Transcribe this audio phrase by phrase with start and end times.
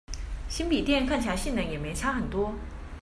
[0.49, 2.55] 新筆電看起來性能也沒差很多